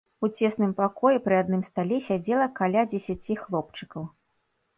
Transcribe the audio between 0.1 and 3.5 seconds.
У цесным пакоі пры адным стале сядзела каля дзесяці